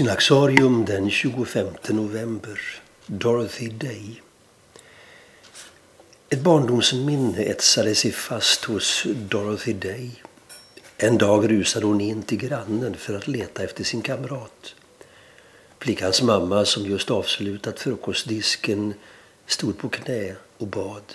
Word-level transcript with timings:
Synaxarium 0.00 0.84
den 0.84 1.10
25 1.10 1.66
november. 1.88 2.60
Dorothy 3.06 3.68
Day. 3.68 4.22
Ett 6.28 6.40
barndomsminne 6.40 7.42
etsade 7.42 7.94
sig 7.94 8.12
fast 8.12 8.64
hos 8.64 9.06
Dorothy 9.28 9.72
Day. 9.72 10.10
En 10.96 11.18
dag 11.18 11.50
rusade 11.50 11.86
hon 11.86 12.00
in 12.00 12.22
till 12.22 12.38
grannen 12.38 12.94
för 12.94 13.14
att 13.14 13.28
leta 13.28 13.64
efter 13.64 13.84
sin 13.84 14.02
kamrat. 14.02 14.74
Flickans 15.78 16.22
mamma 16.22 16.64
som 16.64 16.86
just 16.86 17.10
avslutat 17.10 17.80
frukostdisken 17.80 18.94
stod 19.46 19.78
på 19.78 19.88
knä 19.88 20.36
och 20.58 20.66
bad. 20.66 21.14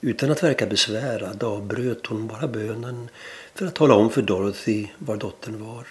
Utan 0.00 0.30
att 0.30 0.42
verka 0.42 0.66
besvärad 0.66 1.42
avbröt 1.42 2.06
hon 2.06 2.26
bara 2.26 2.48
bönen 2.48 3.08
för 3.54 3.66
att 3.66 3.74
tala 3.74 3.94
om 3.94 4.10
för 4.10 4.22
Dorothy 4.22 4.86
var 4.98 5.16
dottern 5.16 5.66
var. 5.66 5.86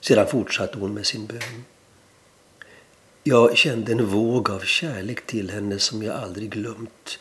Sedan 0.00 0.26
fortsatte 0.26 0.78
hon 0.78 0.94
med 0.94 1.06
sin 1.06 1.26
bön. 1.26 1.64
Jag 3.22 3.56
kände 3.56 3.92
en 3.92 4.06
våg 4.06 4.50
av 4.50 4.60
kärlek 4.60 5.26
till 5.26 5.50
henne 5.50 5.78
som 5.78 6.02
jag 6.02 6.16
aldrig 6.16 6.50
glömt, 6.50 7.18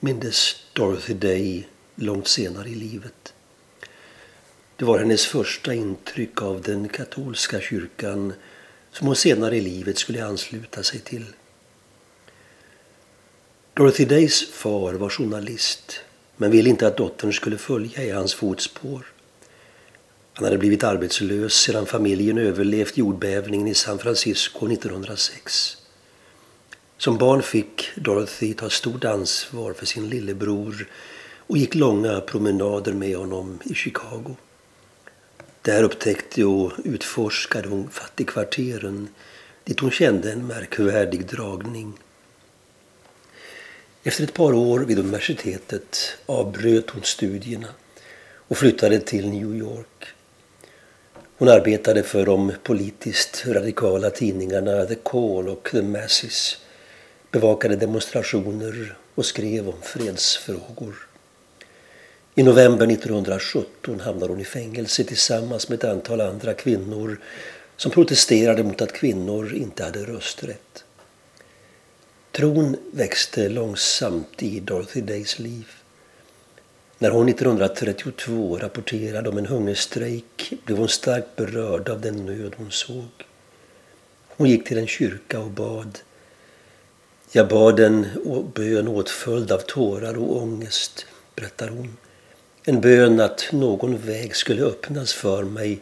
mindes 0.00 0.56
Dorothy 0.72 1.14
Day 1.14 1.68
långt 1.94 2.28
senare 2.28 2.68
i 2.68 2.74
livet. 2.74 3.34
Det 4.76 4.84
var 4.84 4.98
hennes 4.98 5.26
första 5.26 5.74
intryck 5.74 6.42
av 6.42 6.62
den 6.62 6.88
katolska 6.88 7.60
kyrkan 7.60 8.32
som 8.92 9.06
hon 9.06 9.16
senare 9.16 9.56
i 9.56 9.60
livet 9.60 9.98
skulle 9.98 10.24
ansluta 10.24 10.82
sig 10.82 11.00
till. 11.00 11.26
Dorothy 13.74 14.04
Days 14.04 14.50
far 14.50 14.92
var 14.92 15.10
journalist 15.10 16.00
men 16.36 16.50
ville 16.50 16.70
inte 16.70 16.86
att 16.86 16.96
dottern 16.96 17.32
skulle 17.32 17.58
följa 17.58 18.02
i 18.02 18.10
hans 18.10 18.34
fotspår. 18.34 19.13
Han 20.36 20.44
hade 20.44 20.58
blivit 20.58 20.84
arbetslös 20.84 21.54
sedan 21.54 21.86
familjen 21.86 22.38
överlevt 22.38 22.96
jordbävningen 22.96 23.68
i 23.68 23.74
San 23.74 23.98
Francisco 23.98 24.66
1906. 24.66 25.76
Som 26.98 27.18
barn 27.18 27.42
fick 27.42 27.90
Dorothy 27.96 28.54
ta 28.54 28.70
stort 28.70 29.04
ansvar 29.04 29.72
för 29.72 29.86
sin 29.86 30.08
lillebror 30.08 30.88
och 31.38 31.58
gick 31.58 31.74
långa 31.74 32.20
promenader 32.20 32.92
med 32.92 33.16
honom 33.16 33.58
i 33.64 33.74
Chicago. 33.74 34.36
Där 35.62 35.82
upptäckte 35.82 36.44
och 36.44 36.72
utforskade 36.84 37.68
hon 37.68 37.90
fattigkvarteren 37.90 39.08
dit 39.64 39.80
hon 39.80 39.90
kände 39.90 40.32
en 40.32 40.46
märkvärdig 40.46 41.26
dragning. 41.26 41.92
Efter 44.02 44.24
ett 44.24 44.34
par 44.34 44.52
år 44.52 44.80
vid 44.80 44.98
universitetet 44.98 46.18
avbröt 46.26 46.90
hon 46.90 47.02
studierna 47.02 47.68
och 48.48 48.58
flyttade 48.58 49.00
till 49.00 49.28
New 49.28 49.56
York. 49.56 50.14
Hon 51.38 51.48
arbetade 51.48 52.02
för 52.02 52.26
de 52.26 52.52
politiskt 52.62 53.46
radikala 53.46 54.10
tidningarna 54.10 54.84
The 54.84 54.94
Call 54.94 55.48
och 55.48 55.68
The 55.72 55.82
Masses, 55.82 56.56
bevakade 57.30 57.76
demonstrationer 57.76 58.96
och 59.14 59.26
skrev 59.26 59.68
om 59.68 59.82
fredsfrågor. 59.82 61.08
I 62.34 62.42
november 62.42 62.86
1917 62.86 64.00
hamnade 64.00 64.32
hon 64.32 64.40
i 64.40 64.44
fängelse 64.44 65.04
tillsammans 65.04 65.68
med 65.68 65.78
ett 65.78 65.84
antal 65.84 66.20
andra 66.20 66.54
kvinnor 66.54 67.20
som 67.76 67.90
protesterade 67.90 68.64
mot 68.64 68.82
att 68.82 68.92
kvinnor 68.92 69.54
inte 69.54 69.84
hade 69.84 70.04
rösträtt. 70.04 70.84
Tron 72.32 72.76
växte 72.92 73.48
långsamt 73.48 74.42
i 74.42 74.60
Dorothy 74.60 75.00
Days 75.00 75.38
liv. 75.38 75.66
När 76.98 77.10
hon 77.10 77.28
1932 77.28 78.58
rapporterade 78.58 79.28
om 79.28 79.38
en 79.38 79.46
hungerstrejk 79.46 80.52
blev 80.64 80.78
hon 80.78 80.88
starkt 80.88 81.36
berörd 81.36 81.88
av 81.88 82.00
den 82.00 82.26
nöd 82.26 82.54
hon 82.56 82.70
såg. 82.70 83.08
Hon 84.28 84.48
gick 84.48 84.68
till 84.68 84.78
en 84.78 84.86
kyrka 84.86 85.40
och 85.40 85.50
bad. 85.50 85.98
Jag 87.32 87.48
bad 87.48 87.80
en 87.80 88.06
bön 88.54 88.88
åtföljd 88.88 89.52
av 89.52 89.58
tårar 89.58 90.18
och 90.18 90.42
ångest, 90.42 91.06
berättar 91.36 91.68
hon. 91.68 91.96
En 92.64 92.80
bön 92.80 93.20
att 93.20 93.48
någon 93.52 93.98
väg 93.98 94.36
skulle 94.36 94.62
öppnas 94.62 95.12
för 95.12 95.42
mig 95.44 95.80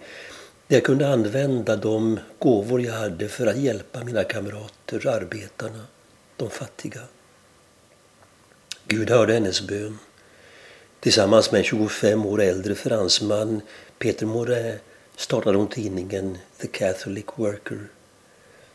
där 0.66 0.76
jag 0.76 0.84
kunde 0.84 1.12
använda 1.12 1.76
de 1.76 2.20
gåvor 2.38 2.81
jag 2.82 2.94
hade 2.94 3.28
för 3.28 3.47
att 3.47 3.56
hjälpa 3.56 4.04
mina 4.04 4.25
kamrater, 4.25 5.06
arbetarna, 5.06 5.86
de 6.36 6.50
fattiga. 6.50 7.00
Gud 8.86 9.10
hörde 9.10 9.32
hennes 9.32 9.62
bön. 9.62 9.98
Tillsammans 11.02 11.52
med 11.52 11.58
en 11.58 11.64
25 11.64 12.26
år 12.26 12.42
äldre 12.42 12.74
fransman, 12.74 13.60
Peter 13.98 14.26
Morin, 14.26 14.78
startade 15.16 15.58
hon 15.58 15.68
tidningen 15.68 16.38
The 16.58 16.66
Catholic 16.66 17.24
Worker 17.36 17.78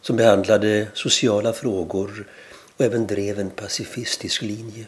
som 0.01 0.15
behandlade 0.15 0.87
sociala 0.93 1.53
frågor 1.53 2.27
och 2.77 2.85
även 2.85 3.07
drev 3.07 3.39
en 3.39 3.49
pacifistisk 3.49 4.41
linje. 4.41 4.85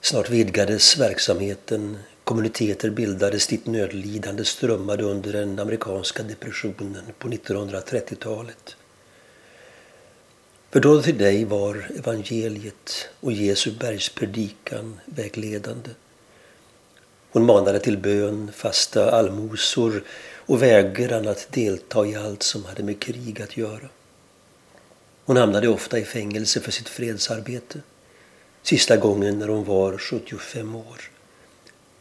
Snart 0.00 0.30
vidgades 0.30 0.98
verksamheten, 0.98 1.98
kommuniteter 2.24 2.90
bildades 2.90 3.46
dit 3.46 3.66
nödlidande 3.66 4.44
strömmade 4.44 5.04
under 5.04 5.32
den 5.32 5.58
amerikanska 5.58 6.22
depressionen 6.22 7.04
på 7.18 7.28
1930-talet. 7.28 8.76
För 10.70 10.80
Dorothy 10.80 11.12
Day 11.12 11.44
var 11.44 11.90
evangeliet 11.98 13.08
och 13.20 13.32
Jesu 13.32 13.70
bergspredikan 13.70 15.00
vägledande. 15.06 15.90
Hon 17.32 17.46
manade 17.46 17.78
till 17.78 17.98
bön, 17.98 18.52
fasta 18.54 19.10
allmosor 19.10 20.04
och 20.36 20.62
vägran 20.62 21.28
att 21.28 21.52
delta 21.52 22.06
i 22.06 22.16
allt 22.16 22.42
som 22.42 22.64
hade 22.64 22.82
med 22.82 23.00
krig 23.00 23.42
att 23.42 23.56
göra. 23.56 23.88
Hon 25.24 25.36
hamnade 25.36 25.68
ofta 25.68 25.98
i 25.98 26.04
fängelse 26.04 26.60
för 26.60 26.70
sitt 26.70 26.88
fredsarbete. 26.88 27.80
Sista 28.62 28.96
gången 28.96 29.38
när 29.38 29.48
hon 29.48 29.64
var 29.64 29.98
75 29.98 30.74
år. 30.74 31.10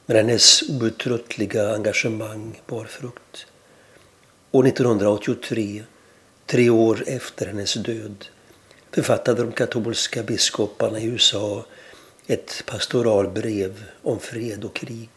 Men 0.05 0.17
hennes 0.17 0.61
outtröttliga 0.61 1.73
engagemang 1.73 2.61
bar 2.67 2.85
frukt. 2.85 3.45
År 4.51 4.67
1983, 4.67 5.83
tre 6.45 6.69
år 6.69 7.03
efter 7.07 7.45
hennes 7.45 7.73
död, 7.73 8.25
författade 8.91 9.41
de 9.41 9.51
katolska 9.51 10.23
biskoparna 10.23 10.99
i 10.99 11.05
USA 11.05 11.66
ett 12.27 12.63
pastoralbrev 12.65 13.83
om 14.03 14.19
fred 14.19 14.63
och 14.63 14.75
krig. 14.75 15.09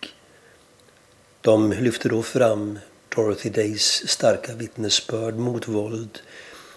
De 1.40 1.72
lyfte 1.72 2.08
då 2.08 2.22
fram 2.22 2.78
Dorothy 3.08 3.50
Days 3.50 4.08
starka 4.08 4.54
vittnesbörd 4.54 5.34
mot 5.34 5.68
våld 5.68 6.18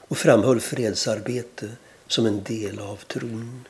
och 0.07 0.17
framhöll 0.17 0.59
fredsarbete 0.59 1.69
som 2.07 2.25
en 2.25 2.43
del 2.43 2.79
av 2.79 2.95
tron. 2.95 3.66